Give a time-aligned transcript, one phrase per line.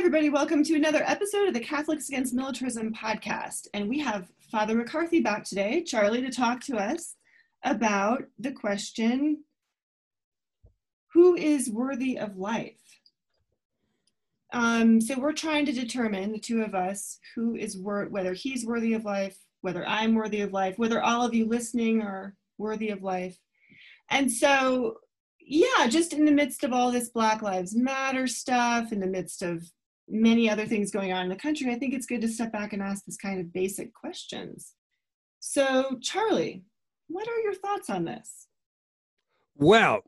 [0.00, 0.30] everybody.
[0.30, 3.66] Welcome to another episode of the Catholics Against Militarism podcast.
[3.74, 7.16] And we have Father McCarthy back today, Charlie, to talk to us
[7.64, 9.44] about the question
[11.12, 12.80] who is worthy of life?
[14.54, 18.64] Um, so we're trying to determine, the two of us, who is wor- whether he's
[18.64, 22.88] worthy of life, whether I'm worthy of life, whether all of you listening are worthy
[22.88, 23.36] of life.
[24.08, 24.96] And so
[25.40, 29.42] yeah, just in the midst of all this Black Lives Matter stuff, in the midst
[29.42, 29.70] of
[30.10, 32.72] many other things going on in the country, I think it's good to step back
[32.72, 34.74] and ask this kind of basic questions.
[35.40, 36.64] So, Charlie,
[37.08, 38.46] what are your thoughts on this?
[39.56, 40.02] Well,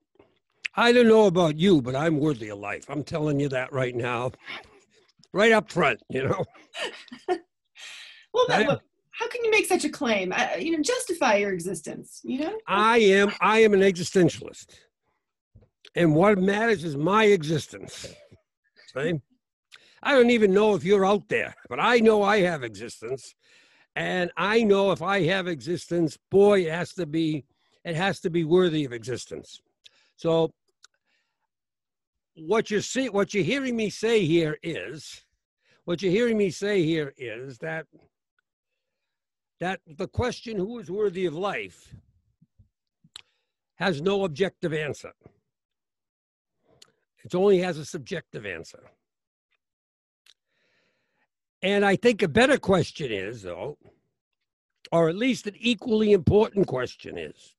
[0.75, 2.87] I don't know about you, but I'm worthy of life.
[2.89, 4.33] I'm telling you that right now,
[5.33, 6.45] right up front, you know.
[8.33, 8.65] well, I,
[9.11, 10.33] how can you make such a claim?
[10.33, 12.21] I, you know, justify your existence.
[12.25, 12.59] You know.
[12.67, 13.33] I am.
[13.41, 14.67] I am an existentialist,
[15.95, 18.15] and what matters is my existence.
[18.95, 19.21] See?
[20.03, 23.35] I don't even know if you're out there, but I know I have existence.
[23.95, 27.45] And I know if I have existence, boy, it has to be
[27.85, 29.61] it has to be worthy of existence.
[30.17, 30.53] So
[32.35, 35.25] what you see what you're hearing me say here is
[35.85, 37.87] what you're hearing me say here is that
[39.61, 41.95] that the question who is worthy of life
[43.77, 45.13] has no objective answer.
[47.25, 48.83] It only has a subjective answer.
[51.63, 53.79] And I think a better question is, though,
[54.91, 57.55] or at least an equally important question is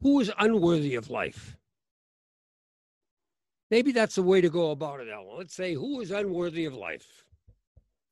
[0.00, 1.56] who is unworthy of life?
[3.70, 5.36] Maybe that's the way to go about it, Ellen.
[5.36, 7.24] Let's say who is unworthy of life?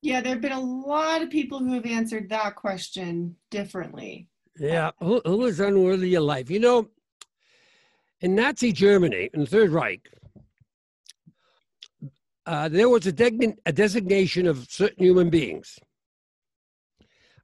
[0.01, 4.27] Yeah, there have been a lot of people who have answered that question differently.
[4.59, 6.49] Yeah, who, who is unworthy of life?
[6.49, 6.89] You know,
[8.19, 10.09] in Nazi Germany, in the Third Reich,
[12.45, 15.79] uh, there was a, de- a, designation of certain human beings.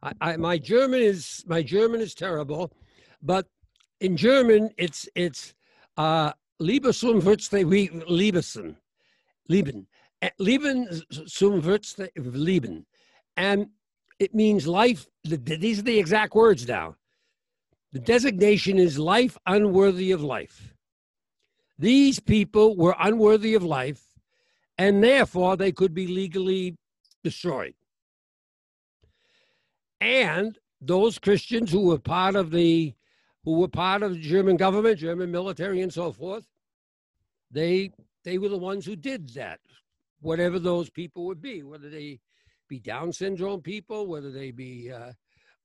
[0.04, 2.72] I, I, my German is my German is terrible,
[3.22, 3.48] but
[4.00, 5.54] in German it's it's
[5.98, 8.76] uh, Liebe zum Liebesen,
[9.48, 9.88] Lieben,
[10.38, 10.88] Lieben
[11.28, 11.62] zum
[12.16, 12.86] Lieben,
[13.38, 13.68] and
[14.20, 15.08] it means life.
[15.24, 16.96] These are the exact words now.
[17.92, 20.74] The designation is life unworthy of life.
[21.78, 24.09] These people were unworthy of life
[24.80, 26.76] and therefore they could be legally
[27.24, 27.74] destroyed.
[30.00, 32.96] And those Christians who were part of the
[33.44, 36.46] who were part of the German government, German military, and so forth,
[37.52, 37.92] they
[38.24, 39.60] they were the ones who did that,
[40.22, 42.20] whatever those people would be, whether they
[42.70, 45.12] be Down syndrome people, whether they be uh,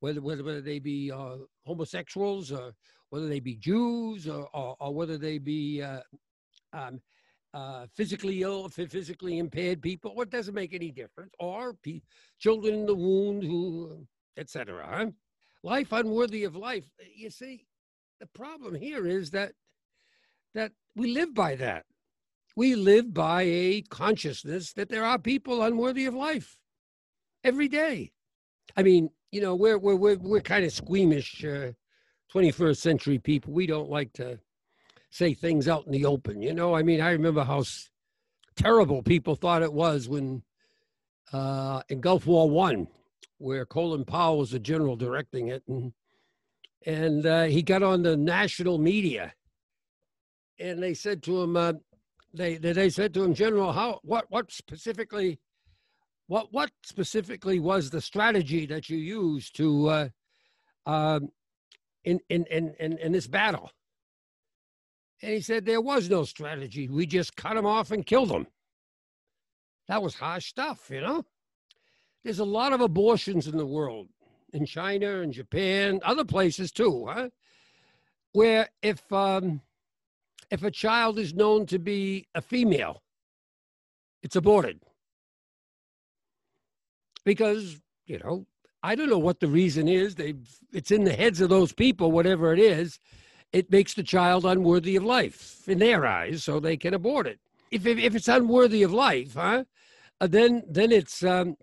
[0.01, 2.73] whether, whether whether they be uh, homosexuals, or
[3.11, 6.01] whether they be Jews, or or, or whether they be uh,
[6.73, 7.01] um,
[7.55, 12.03] uh, physically ill, physically impaired people, it doesn't make any difference, or pe-
[12.39, 14.07] children in the wound who,
[14.37, 14.85] etc.
[14.91, 15.07] Huh?
[15.63, 16.85] Life unworthy of life.
[17.15, 17.67] You see,
[18.21, 19.53] the problem here is that
[20.55, 21.85] that we live by that.
[22.57, 26.57] We live by a consciousness that there are people unworthy of life
[27.45, 28.13] every day.
[28.77, 31.73] I mean, you know, we're we're we're, we're kind of squeamish, uh,
[32.35, 33.53] 21st century people.
[33.53, 34.41] We don't like to
[35.15, 36.43] say things out in the open.
[36.43, 37.63] You know, I mean, I remember how
[38.57, 40.43] terrible people thought it was when
[41.33, 42.89] uh, in Gulf War One,
[43.39, 45.93] where Colin Powell was the general directing it, and
[46.85, 49.33] and uh, he got on the national media,
[50.59, 51.75] and they said to him, uh,
[52.33, 55.39] they they said to him, General, how what what specifically,
[56.27, 60.09] what what specifically was the strategy that you used to uh,
[60.87, 61.29] um,
[62.03, 63.71] in, in in in in this battle?
[65.25, 66.87] And he said there was no strategy.
[66.87, 68.47] We just cut them off and killed them.
[69.89, 71.25] That was harsh stuff, you know?
[72.23, 74.09] There's a lot of abortions in the world,
[74.53, 77.31] in China and Japan, other places too, huh?
[78.33, 79.63] Where if um,
[80.51, 83.03] if a child is known to be a female,
[84.23, 84.83] it's aborted.
[87.25, 88.47] Because, you know,
[88.83, 90.17] I don't know what the reason is.
[90.17, 90.35] They
[90.71, 92.99] it's in the heads of those people, whatever it is
[93.55, 97.39] it makes the child unworthy of life in their eyes, so they can abort it.
[97.71, 99.65] If, if, if it's unworthy of life, huh,
[100.21, 101.57] uh, then then it's um,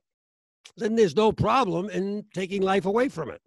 [0.77, 3.41] then there's no problem in taking life away from it.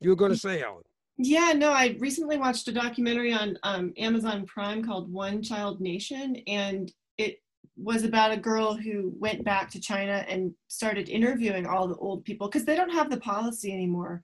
[0.00, 0.82] You were going to say, Ellen.
[1.16, 6.36] Yeah, no, I recently watched a documentary on um, Amazon Prime called One Child Nation,
[6.46, 7.42] and it
[7.76, 12.24] was about a girl who went back to China and started interviewing all the old
[12.24, 14.22] people because they don't have the policy anymore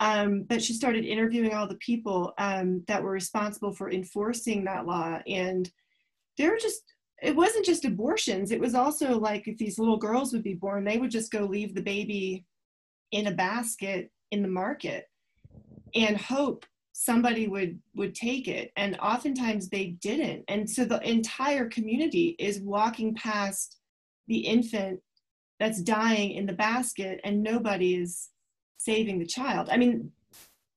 [0.00, 4.86] um, but she started interviewing all the people um, that were responsible for enforcing that
[4.86, 5.18] law.
[5.26, 5.70] And
[6.36, 6.82] there were just
[7.22, 8.50] it wasn't just abortions.
[8.50, 11.44] It was also like if these little girls would be born they would just go
[11.44, 12.44] leave the baby
[13.12, 15.06] in a basket in the market
[15.94, 18.72] and hope somebody would would take it.
[18.76, 20.44] And oftentimes they didn't.
[20.48, 23.78] And so the entire community is walking past
[24.28, 25.00] the infant
[25.58, 28.28] that's dying in the basket and nobody is
[28.78, 29.68] saving the child.
[29.70, 30.12] I mean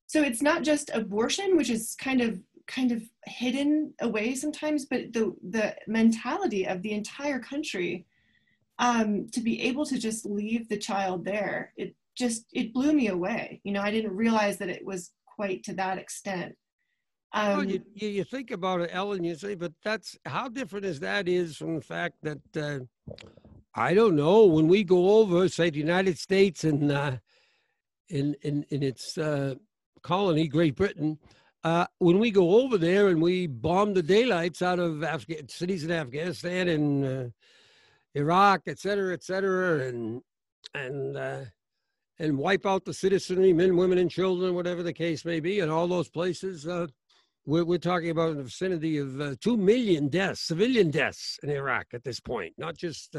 [0.10, 5.14] so it's not just abortion which is kind of kind of hidden away sometimes but
[5.14, 8.06] the the mentality of the entire country
[8.80, 13.08] um, to be able to just leave the child there it just it blew me
[13.08, 13.62] away.
[13.64, 16.56] You know i didn't realize that it was quite to that extent.
[17.32, 21.00] Um, well, you, you think about it ellen you say but that's how different is
[21.02, 22.80] that is from the fact that uh,
[23.76, 27.18] i don't know when we go over say the united states and uh,
[28.10, 29.56] in in in its uh,
[30.02, 31.18] colony great britain
[31.64, 35.04] uh, when we go over there and we bomb the daylights out of
[35.50, 37.30] cities in Afghanistan and uh,
[38.16, 40.22] Iraq, et cetera, et cetera, and
[40.74, 41.42] and uh,
[42.18, 45.70] and wipe out the citizenry, men, women, and children, whatever the case may be, in
[45.70, 46.88] all those places, uh,
[47.46, 51.50] we're, we're talking about in the vicinity of uh, two million deaths, civilian deaths in
[51.50, 53.16] Iraq at this point, not just.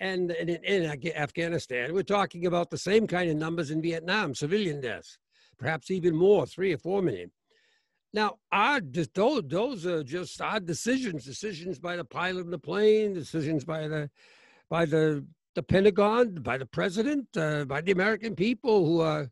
[0.00, 4.34] And, and in, in Afghanistan, we're talking about the same kind of numbers in Vietnam,
[4.34, 5.18] civilian deaths
[5.62, 7.30] perhaps even more, three or four million.
[8.12, 13.14] Now, odd, those, those are just odd decisions, decisions by the pilot of the plane,
[13.14, 14.10] decisions by the,
[14.68, 15.24] by the,
[15.54, 19.30] the Pentagon, by the president, uh, by the American people who are,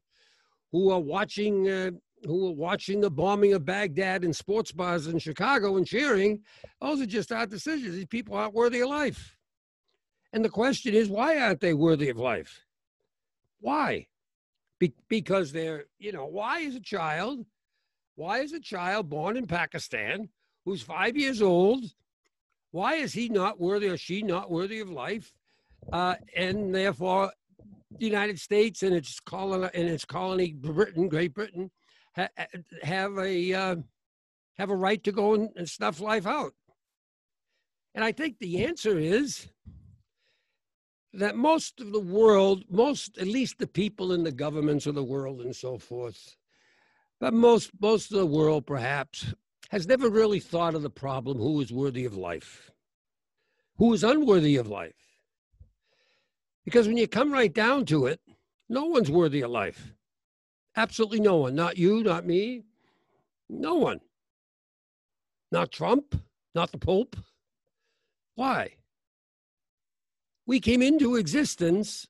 [0.72, 1.90] who are watching, uh,
[2.24, 6.40] who are watching the bombing of Baghdad in sports bars in Chicago and cheering.
[6.80, 7.94] Those are just odd decisions.
[7.94, 9.36] These people aren't worthy of life.
[10.32, 12.60] And the question is, why aren't they worthy of life?
[13.60, 14.06] Why?
[14.78, 17.44] Be- because they're, you know, why is a child,
[18.14, 20.28] why is a child born in Pakistan
[20.64, 21.84] who's five years old,
[22.70, 25.32] why is he not worthy or she not worthy of life?
[25.92, 27.32] Uh, and therefore,
[27.98, 31.70] the United States and its colony and its colony Britain, Great Britain,
[32.14, 32.28] ha-
[32.82, 33.76] have a uh,
[34.58, 36.52] have a right to go and, and snuff life out.
[37.94, 39.48] And I think the answer is
[41.12, 45.02] that most of the world, most, at least the people in the governments of the
[45.02, 46.36] world and so forth,
[47.18, 49.34] but most, most of the world perhaps
[49.70, 52.70] has never really thought of the problem who is worthy of life,
[53.76, 54.94] who is unworthy of life.
[56.64, 58.20] Because when you come right down to it,
[58.68, 59.92] no one's worthy of life.
[60.76, 61.54] Absolutely no one.
[61.54, 62.62] Not you, not me,
[63.48, 64.00] no one.
[65.50, 66.14] Not Trump,
[66.54, 67.16] not the Pope.
[68.36, 68.74] Why?
[70.50, 72.08] We came into existence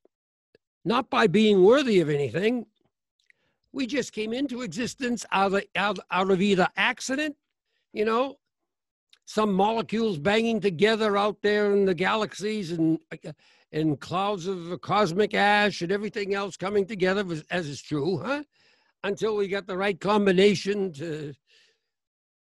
[0.86, 2.64] not by being worthy of anything.
[3.70, 7.36] We just came into existence out of, out, out of either accident,
[7.92, 8.36] you know,
[9.26, 12.98] some molecules banging together out there in the galaxies and
[13.72, 18.42] and clouds of cosmic ash and everything else coming together as, as is true, huh?
[19.04, 21.34] Until we got the right combination to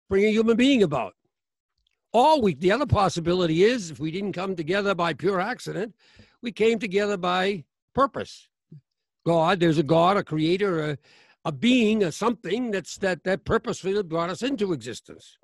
[0.09, 1.14] bring a human being about.
[2.17, 5.93] All we, the other possibility is if we didn't come together by pure accident,
[6.41, 8.47] we came together by purpose.
[9.25, 10.97] God, there's a God, a creator, a,
[11.43, 15.37] a being, a something that's that that purposefully brought us into existence.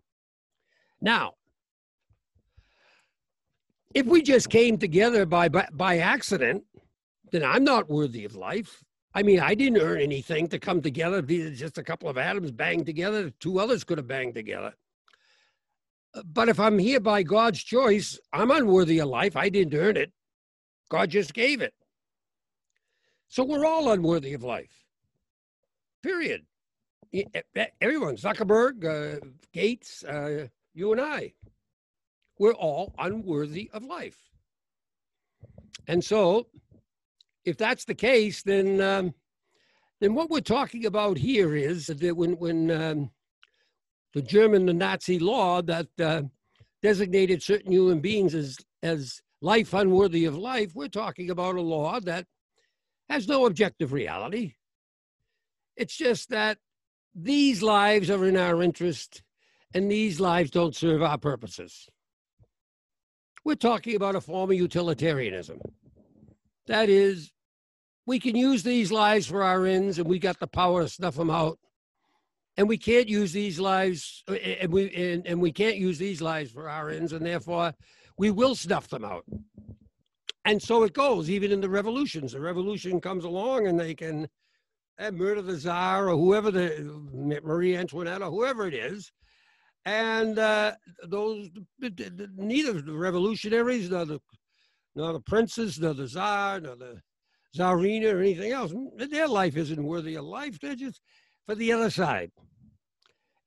[1.02, 1.34] Now,
[3.94, 6.64] if we just came together by, by by accident,
[7.34, 8.82] then I'm not worthy of life.
[9.14, 11.22] I mean, I didn't earn anything to come together.
[11.22, 13.30] Just a couple of atoms banged together.
[13.42, 14.74] Two others could have banged together.
[16.26, 19.36] But if I'm here by God's choice, I'm unworthy of life.
[19.38, 20.12] I didn't earn it.
[20.90, 21.74] God just gave it.
[23.30, 24.86] So we're all unworthy of life.
[26.04, 26.46] Period.
[27.80, 29.20] Everyone, Zuckerberg, uh,
[29.54, 31.34] Gates, uh, you and I,
[32.40, 34.18] we're all unworthy of life.
[35.88, 36.48] And so,
[37.46, 39.14] if that's the case, then um,
[40.00, 43.12] then what we're talking about here is that when when um,
[44.14, 46.24] the German the Nazi law that uh,
[46.82, 50.72] designated certain human beings as as life unworthy of life.
[50.76, 52.26] We're talking about a law that
[53.10, 54.56] has no objective reality.
[55.76, 56.58] It's just that
[57.16, 59.24] these lives are in our interest
[59.74, 61.88] and these lives don't serve our purposes.
[63.44, 65.60] We're talking about a form of utilitarianism.
[66.68, 67.32] That is,
[68.06, 71.16] we can use these lives for our ends and we got the power to snuff
[71.16, 71.58] them out
[72.58, 76.22] and we can't use these lives uh, and we and, and we can't use these
[76.22, 77.74] lives for our ends and therefore
[78.18, 79.26] we will snuff them out.
[80.46, 82.34] And so it goes even in the revolutions.
[82.34, 84.28] The revolution comes along and they can
[85.00, 89.12] uh, murder the czar or whoever the marie antoinette or whoever it is.
[89.86, 90.74] And uh,
[91.08, 94.20] those, neither the revolutionaries, nor the,
[94.96, 97.02] nor the princes, nor the czar, nor the
[97.58, 98.74] czarina, or anything else,
[99.10, 100.60] their life isn't worthy of life.
[100.60, 101.02] They're just
[101.48, 102.32] for the other side.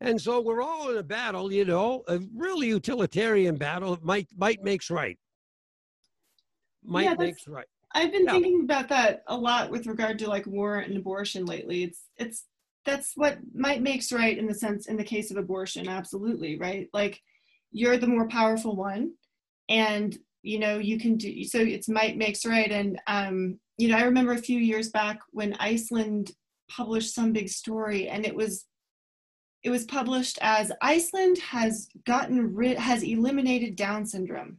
[0.01, 3.99] And so we're all in a battle, you know, a really utilitarian battle.
[4.03, 5.19] Might might makes right.
[6.85, 7.67] Might yeah, makes right.
[7.95, 8.33] I've been yeah.
[8.33, 11.85] thinking about that a lot with regard to like war and abortion lately.
[11.85, 12.45] It's it's
[12.85, 16.89] that's what might makes right in the sense in the case of abortion, absolutely, right?
[16.93, 17.23] Like
[17.75, 19.13] you're the more powerful one
[19.69, 23.97] and you know you can do so it's might makes right and um you know
[23.97, 26.31] i remember a few years back when iceland
[26.69, 28.67] published some big story and it was
[29.63, 34.59] it was published as Iceland has gotten rid has eliminated Down syndrome.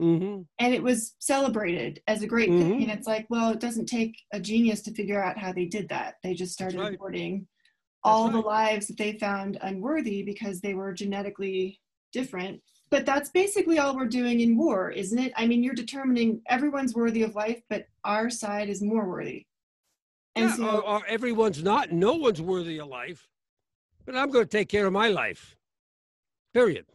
[0.00, 0.42] Mm-hmm.
[0.58, 2.60] And it was celebrated as a great mm-hmm.
[2.60, 2.82] thing.
[2.82, 5.88] And it's like, well, it doesn't take a genius to figure out how they did
[5.88, 6.16] that.
[6.22, 6.92] They just started right.
[6.92, 7.46] reporting
[8.02, 8.32] all right.
[8.32, 11.80] the lives that they found unworthy because they were genetically
[12.12, 12.60] different.
[12.90, 15.32] But that's basically all we're doing in war, isn't it?
[15.36, 19.46] I mean, you're determining everyone's worthy of life, but our side is more worthy.
[20.36, 21.92] And yeah, so, or, or everyone's not.
[21.92, 23.28] No one's worthy of life
[24.04, 25.56] but I'm going to take care of my life.
[26.52, 26.86] Period.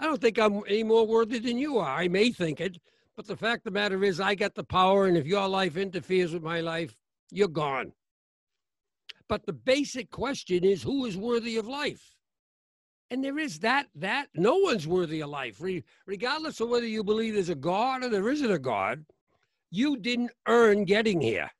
[0.00, 1.96] I don't think I'm any more worthy than you are.
[1.96, 2.78] I may think it,
[3.16, 5.76] but the fact of the matter is, I got the power, and if your life
[5.76, 6.96] interferes with my life,
[7.30, 7.92] you're gone.
[9.28, 12.16] But the basic question is who is worthy of life?
[13.10, 15.60] And there is that, that no one's worthy of life.
[16.06, 19.04] regardless of whether you believe there's a God or there isn't a God,
[19.70, 21.50] you didn't earn getting here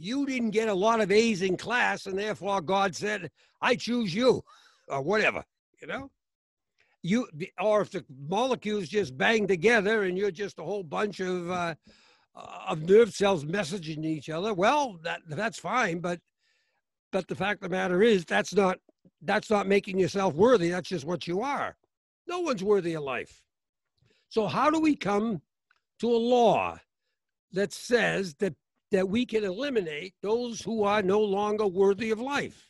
[0.00, 3.30] you didn't get a lot of A's in class, and therefore God said,
[3.60, 4.42] I choose you,
[4.88, 5.44] or whatever,
[5.80, 6.10] you know?
[7.02, 7.28] You
[7.58, 11.74] or if the molecules just bang together and you're just a whole bunch of uh,
[12.34, 16.00] of nerve cells messaging each other, well, that that's fine.
[16.00, 16.20] But
[17.10, 18.78] but the fact of the matter is, that's not
[19.22, 20.68] that's not making yourself worthy.
[20.68, 21.76] That's just what you are.
[22.26, 23.42] No one's worthy of life.
[24.28, 25.40] So how do we come
[26.00, 26.78] to a law
[27.52, 28.54] that says that
[28.90, 32.66] that we can eliminate those who are no longer worthy of life.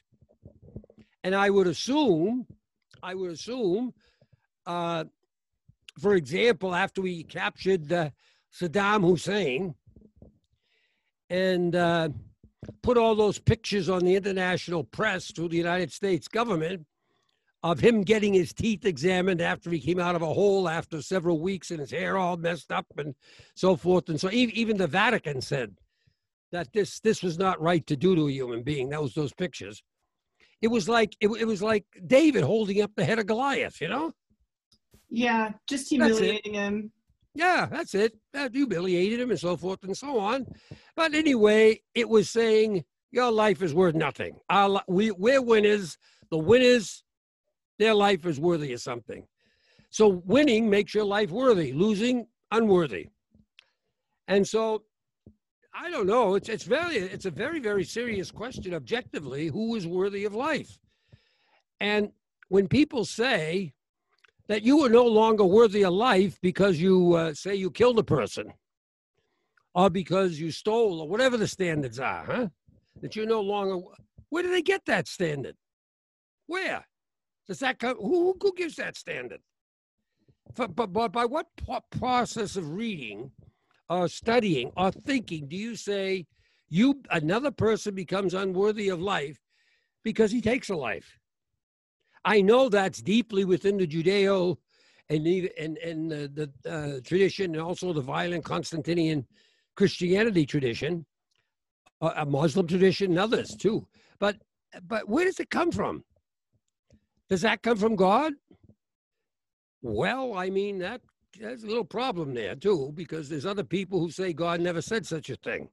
[1.25, 2.47] And I would assume,
[3.03, 3.93] I would assume,
[4.67, 5.05] uh,
[5.99, 8.11] for example, after we captured uh,
[8.55, 9.75] Saddam Hussein
[11.29, 12.09] and uh,
[12.83, 16.87] put all those pictures on the international press through the United States government
[17.63, 21.41] of him getting his teeth examined after he came out of a hole after several
[21.41, 23.15] weeks and his hair all messed up and
[23.55, 24.09] so forth.
[24.09, 25.77] And so even the Vatican said
[26.53, 28.89] that this this was not right to do to a human being.
[28.91, 29.83] That was those pictures.
[30.63, 33.81] It was like it, it was like David holding up the head of Goliath.
[33.81, 34.13] You know.
[35.09, 36.93] Yeah, just humiliating him.
[37.35, 38.17] Yeah, that's it.
[38.33, 40.47] That humiliated him and so forth and so on.
[40.97, 44.37] But anyway, it was saying your life is worth nothing.
[44.49, 45.97] Our, we, we're winners.
[46.31, 47.03] The winners,
[47.79, 49.27] their life is worthy of something.
[49.91, 51.73] So winning makes your life worthy.
[51.73, 53.09] Losing, unworthy.
[54.29, 54.85] And so
[55.75, 56.35] I don't know.
[56.35, 59.47] It's it's very it's a very very serious question objectively.
[59.49, 60.79] Who is worthy of life?
[61.81, 62.11] And
[62.49, 63.73] when people say
[64.49, 68.03] that you are no longer worthy of life because you uh, say you killed a
[68.03, 68.53] person,
[69.75, 72.49] or because you stole, or whatever the standards are, huh?
[73.01, 73.79] That you're no longer.
[74.29, 75.57] Where do they get that standard?
[76.47, 76.85] Where
[77.47, 77.97] does that come?
[77.97, 79.41] Who who gives that standard?
[80.57, 81.47] But, but, but by what
[81.91, 83.31] process of reading?
[83.91, 86.25] Or studying or thinking do you say
[86.69, 89.39] you another person becomes unworthy of life
[90.05, 91.19] because he takes a life?
[92.25, 94.57] I know that's deeply within the judeo
[95.11, 99.27] and and, and the, uh, tradition and also the violent constantinian
[99.77, 101.05] christianity tradition
[102.01, 103.87] a muslim tradition and others too.
[104.19, 104.37] But
[104.87, 106.05] but where does it come from?
[107.29, 108.35] Does that come from god?
[109.83, 111.01] Well i mean that
[111.41, 115.07] there's a little problem there too, because there's other people who say God never said
[115.07, 115.69] such a thing.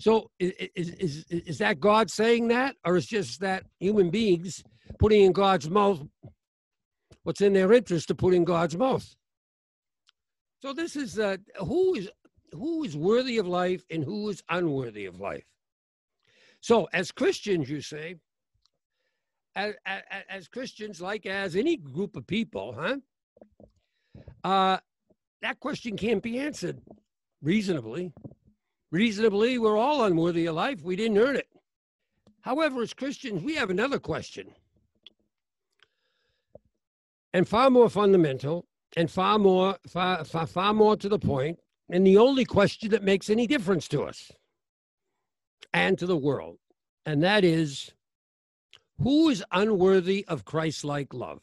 [0.00, 4.62] So is, is, is that God saying that, or is just that human beings
[4.98, 6.02] putting in God's mouth
[7.22, 9.16] what's in their interest to put in God's mouth?
[10.60, 12.10] So this is uh, who is
[12.52, 15.46] who is worthy of life and who is unworthy of life.
[16.60, 18.16] So as Christians, you say,
[19.54, 22.96] as, as, as Christians, like as any group of people, huh?
[24.46, 24.78] Uh,
[25.42, 26.80] that question can't be answered
[27.42, 28.12] reasonably.
[28.92, 30.80] Reasonably, we're all unworthy of life.
[30.84, 31.48] We didn't earn it.
[32.42, 34.46] However, as Christians, we have another question,
[37.32, 41.58] and far more fundamental, and far more, far, far, far more to the point,
[41.90, 44.30] and the only question that makes any difference to us
[45.72, 46.58] and to the world,
[47.04, 47.90] and that is,
[49.02, 51.42] Who is unworthy of Christ like love?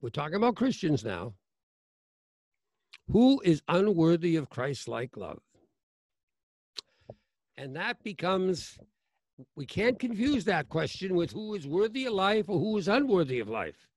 [0.00, 1.34] We're talking about Christians now.
[3.10, 5.40] Who is unworthy of Christ like love?
[7.56, 8.78] And that becomes,
[9.56, 13.40] we can't confuse that question with who is worthy of life or who is unworthy
[13.40, 13.88] of life.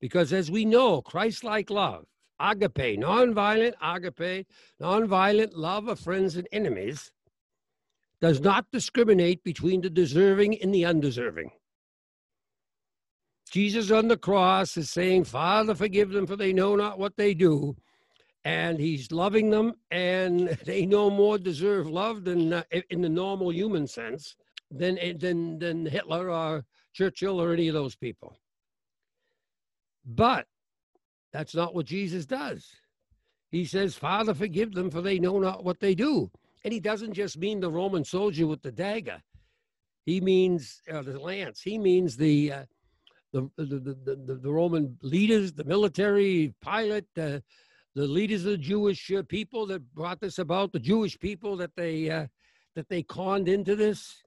[0.00, 2.04] Because as we know, Christ like love,
[2.38, 4.46] agape, nonviolent agape,
[4.80, 7.10] nonviolent love of friends and enemies,
[8.20, 11.50] does not discriminate between the deserving and the undeserving.
[13.50, 17.34] Jesus on the cross is saying, Father, forgive them, for they know not what they
[17.34, 17.76] do.
[18.44, 23.52] And he's loving them, and they no more deserve love than uh, in the normal
[23.52, 24.36] human sense
[24.70, 28.38] than, than, than Hitler or Churchill or any of those people.
[30.04, 30.46] But
[31.32, 32.70] that's not what Jesus does.
[33.50, 36.30] He says, Father, forgive them, for they know not what they do.
[36.64, 39.20] And he doesn't just mean the Roman soldier with the dagger.
[40.06, 41.60] He means uh, the lance.
[41.60, 42.64] He means the, uh,
[43.32, 47.40] the, the, the, the, the, Roman leaders, the military, Pilate, uh,
[47.94, 51.76] the leaders of the Jewish uh, people that brought this about, the Jewish people that
[51.76, 52.26] they uh,
[52.74, 54.22] that they conned into this.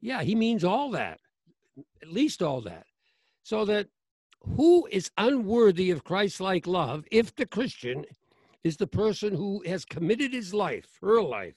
[0.00, 1.18] Yeah, he means all that,
[2.02, 2.84] at least all that.
[3.42, 3.88] So that
[4.40, 8.04] who is unworthy of Christ-like love if the Christian
[8.62, 11.56] is the person who has committed his life, her life,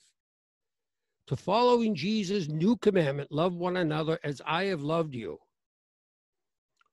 [1.27, 5.39] to following Jesus' new commandment love one another as I have loved you.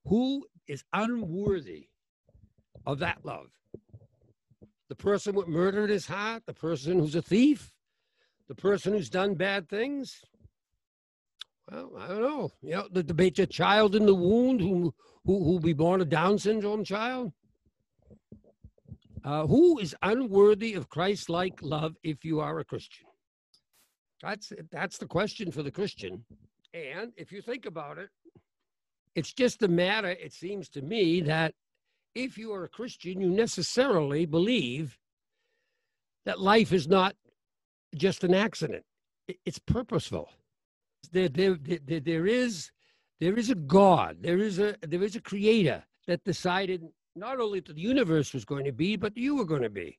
[0.06, 1.88] Who is unworthy
[2.84, 3.50] of that love?
[4.96, 7.72] The person with murder in his heart, the person who's a thief,
[8.46, 10.22] the person who's done bad things.
[11.68, 12.52] Well, I don't know.
[12.62, 16.04] You know, the debate a child in the wound who who who be born a
[16.04, 17.32] Down syndrome child.
[19.24, 23.06] Uh, who is unworthy of Christ-like love if you are a Christian?
[24.22, 26.24] That's that's the question for the Christian.
[26.72, 28.10] And if you think about it,
[29.16, 31.54] it's just a matter, it seems to me, that
[32.14, 34.98] if you are a Christian, you necessarily believe
[36.24, 37.14] that life is not
[37.94, 38.84] just an accident.
[39.44, 40.30] It's purposeful.
[41.12, 42.70] There, there, there, there is
[43.20, 46.82] there is a God, there is a there is a creator that decided
[47.14, 49.98] not only that the universe was going to be, but you were going to be.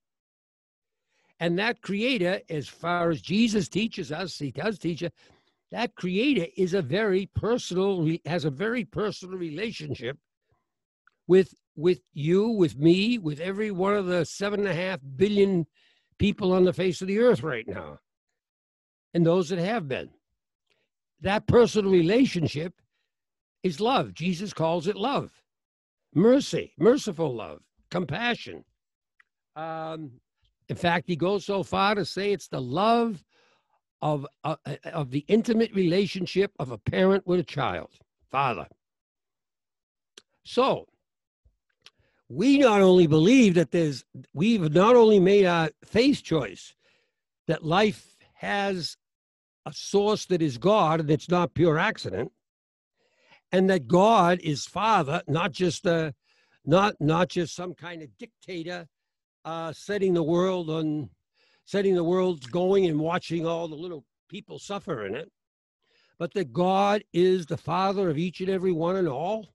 [1.39, 5.11] And that creator, as far as Jesus teaches us, he does teach us,
[5.71, 10.17] that creator is a very personal, has a very personal relationship
[11.27, 15.65] with with you, with me, with every one of the seven and a half billion
[16.17, 17.99] people on the face of the earth right now,
[19.13, 20.09] and those that have been.
[21.21, 22.73] That personal relationship
[23.63, 24.13] is love.
[24.13, 25.31] Jesus calls it love
[26.15, 27.61] mercy, merciful love,
[27.91, 28.63] compassion.
[29.55, 30.11] Um,
[30.69, 33.23] in fact, he goes so far to say it's the love
[34.01, 37.91] of, uh, of the intimate relationship of a parent with a child,
[38.31, 38.67] father.
[40.43, 40.87] So,
[42.29, 46.75] we not only believe that there's, we've not only made a faith choice
[47.47, 48.97] that life has
[49.65, 52.31] a source that is God and it's not pure accident,
[53.51, 56.13] and that God is Father, not just a,
[56.65, 58.87] not not just some kind of dictator
[59.45, 61.09] uh, setting the world on,
[61.65, 65.31] setting the world going and watching all the little people suffer in it,
[66.17, 69.53] but that God is the Father of each and every one and all,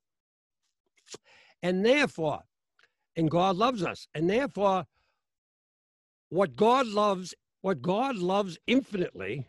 [1.63, 2.43] and therefore,
[3.17, 4.85] and God loves us, and therefore,
[6.29, 9.49] what God loves, what God loves infinitely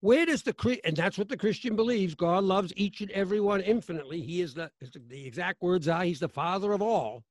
[0.00, 2.14] where does the and that's what the Christian believes?
[2.14, 4.22] God loves each and every one infinitely.
[4.22, 4.70] He is the
[5.08, 7.22] the exact words are He's the Father of all.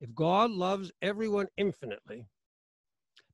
[0.00, 2.26] If God loves everyone infinitely,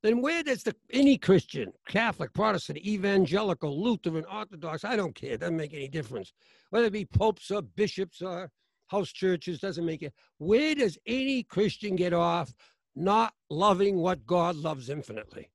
[0.03, 5.57] then where does the any Christian, Catholic, Protestant, Evangelical, Lutheran, Orthodox, I don't care, doesn't
[5.57, 6.31] make any difference.
[6.69, 8.51] Whether it be popes or bishops or
[8.91, 10.13] house churches, doesn't make it.
[10.37, 12.53] Where does any Christian get off
[12.95, 15.49] not loving what God loves infinitely?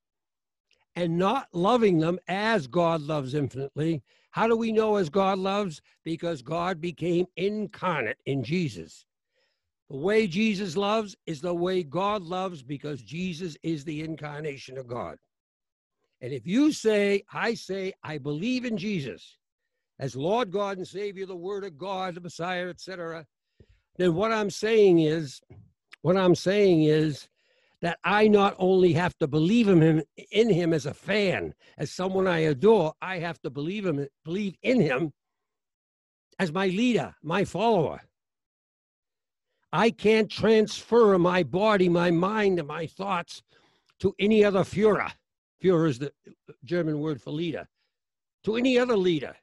[0.97, 4.03] and not loving them as God loves infinitely.
[4.31, 5.83] How do we know as God loves?
[6.05, 9.05] Because God became incarnate in Jesus.
[9.91, 14.89] The way Jesus loves is the way God loves because Jesus is the incarnation of
[14.89, 15.19] God.
[16.23, 19.37] And if you say, I say, I believe in Jesus
[19.99, 23.27] as Lord God and Savior, the Word of God, the Messiah, etc.,
[23.99, 25.41] then what I'm saying is,
[26.03, 27.29] what I'm saying is,
[27.83, 31.93] that I not only have to believe in him in him as a fan, as
[31.93, 35.13] someone I adore, I have to believe him, believe in him
[36.39, 38.01] as my leader, my follower.
[39.73, 43.43] I can't transfer my body, my mind, and my thoughts
[44.01, 45.13] to any other Führer.
[45.63, 46.13] Führer is the
[46.65, 47.67] German word for leader.
[48.45, 49.35] To any other leader.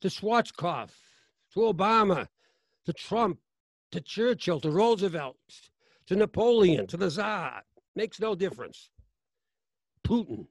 [0.00, 0.90] To Schwarzkopf,
[1.54, 2.28] to Obama,
[2.84, 3.38] to Trump,
[3.92, 5.36] to Churchill, to Roosevelt,
[6.06, 7.62] to Napoleon, to the Tsar.
[7.94, 8.90] Makes no difference.
[10.06, 10.46] Putin,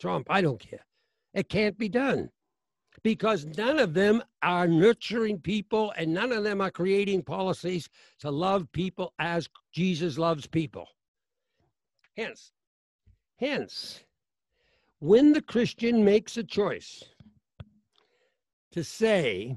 [0.00, 0.86] Trump, I don't care.
[1.34, 2.30] It can't be done
[3.02, 7.88] because none of them are nurturing people and none of them are creating policies
[8.20, 10.88] to love people as Jesus loves people.
[12.16, 12.52] Hence,
[13.36, 14.02] hence,
[14.98, 17.04] when the Christian makes a choice
[18.78, 19.56] to say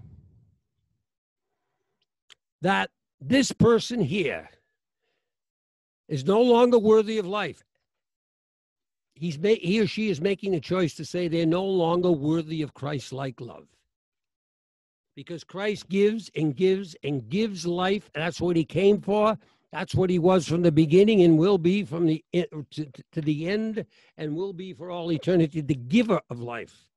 [2.61, 4.49] that this person here
[6.07, 7.63] is no longer worthy of life
[9.21, 12.63] he's ma- he or she is making a choice to say they're no longer worthy
[12.63, 13.67] of Christ-like love.
[15.15, 18.09] Because Christ gives and gives and gives life.
[18.15, 19.37] And that's what he came for.
[19.71, 23.47] That's what he was from the beginning and will be from the to, to the
[23.47, 23.85] end
[24.17, 26.90] and will be for all eternity the giver of life.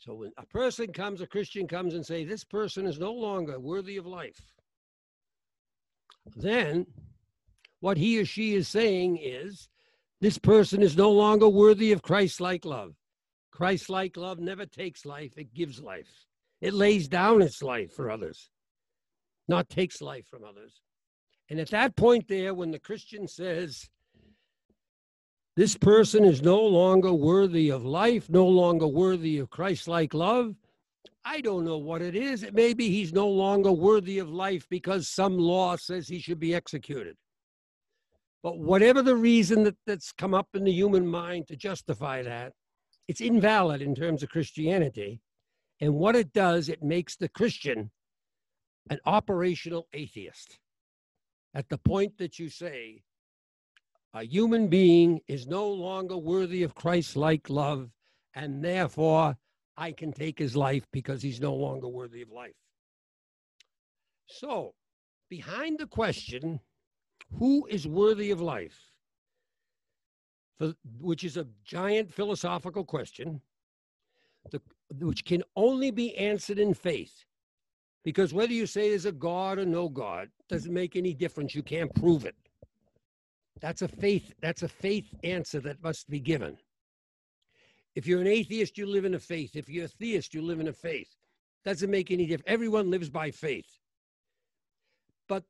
[0.00, 3.60] So when a person comes, a Christian comes and say, this person is no longer
[3.60, 4.40] worthy of life,
[6.36, 6.86] then
[7.80, 9.68] what he or she is saying is
[10.20, 12.94] this person is no longer worthy of Christ like love.
[13.50, 16.26] Christ like love never takes life, it gives life.
[16.62, 18.48] It lays down its life for others,
[19.48, 20.80] not takes life from others.
[21.50, 23.90] And at that point, there, when the Christian says,
[25.56, 30.54] this person is no longer worthy of life, no longer worthy of Christ like love.
[31.24, 32.46] I don't know what it is.
[32.52, 37.16] Maybe he's no longer worthy of life because some law says he should be executed.
[38.42, 42.52] But whatever the reason that, that's come up in the human mind to justify that,
[43.06, 45.20] it's invalid in terms of Christianity.
[45.80, 47.90] And what it does, it makes the Christian
[48.88, 50.58] an operational atheist.
[51.54, 53.02] At the point that you say,
[54.12, 57.90] a human being is no longer worthy of Christ like love,
[58.34, 59.36] and therefore
[59.76, 62.56] I can take his life because he's no longer worthy of life.
[64.26, 64.74] So,
[65.28, 66.60] behind the question,
[67.38, 68.78] who is worthy of life?
[70.58, 73.40] For, which is a giant philosophical question,
[74.50, 74.60] the,
[74.98, 77.24] which can only be answered in faith.
[78.02, 81.54] Because whether you say there's a God or no God doesn't make any difference.
[81.54, 82.34] You can't prove it.
[83.60, 86.56] That's a faith, that's a faith answer that must be given.
[87.94, 89.56] If you're an atheist, you live in a faith.
[89.56, 91.08] If you're a theist, you live in a faith.
[91.64, 92.46] Doesn't make any difference.
[92.46, 93.66] Everyone lives by faith.
[95.28, 95.44] But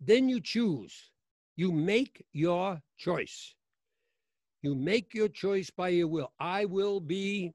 [0.00, 1.10] then you choose.
[1.56, 3.54] You make your choice.
[4.62, 6.32] You make your choice by your will.
[6.38, 7.54] I will be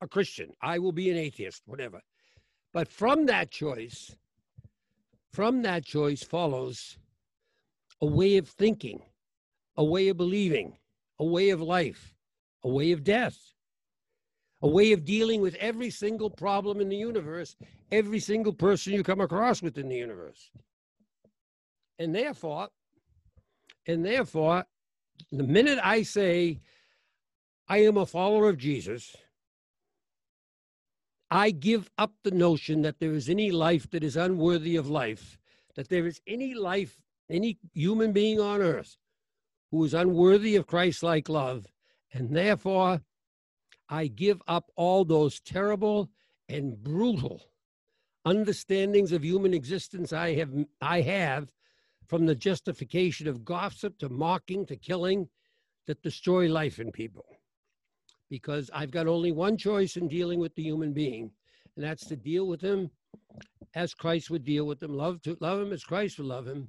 [0.00, 0.50] a Christian.
[0.62, 2.00] I will be an atheist, whatever.
[2.72, 4.14] But from that choice,
[5.32, 6.96] from that choice follows
[8.04, 9.00] a way of thinking,
[9.78, 10.76] a way of believing,
[11.18, 12.14] a way of life,
[12.62, 13.38] a way of death,
[14.60, 17.56] a way of dealing with every single problem in the universe,
[17.90, 20.50] every single person you come across within the universe.
[21.98, 22.68] And therefore,
[23.86, 24.66] and therefore,
[25.32, 26.60] the minute I say
[27.68, 29.16] I am a follower of Jesus,
[31.30, 35.38] I give up the notion that there is any life that is unworthy of life,
[35.74, 38.96] that there is any life, any human being on earth
[39.70, 41.66] who is unworthy of Christ like love.
[42.12, 43.02] And therefore,
[43.88, 46.10] I give up all those terrible
[46.48, 47.42] and brutal
[48.24, 51.50] understandings of human existence I have, I have
[52.06, 55.28] from the justification of gossip to mocking to killing
[55.86, 57.26] that destroy life in people.
[58.30, 61.30] Because I've got only one choice in dealing with the human being,
[61.76, 62.90] and that's to deal with him
[63.74, 66.68] as Christ would deal with them, love to love him as Christ would love him,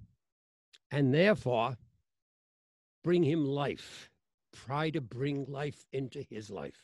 [0.91, 1.77] and therefore
[3.03, 4.09] bring him life.
[4.53, 6.83] Try to bring life into his life.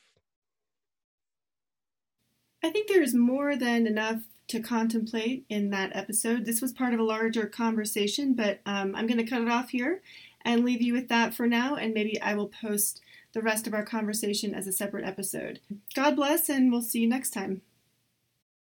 [2.64, 6.46] I think there's more than enough to contemplate in that episode.
[6.46, 9.70] This was part of a larger conversation, but um, I'm going to cut it off
[9.70, 10.02] here
[10.44, 13.02] and leave you with that for now, and maybe I will post
[13.34, 15.60] the rest of our conversation as a separate episode.
[15.96, 17.62] God bless, and we'll see you next time.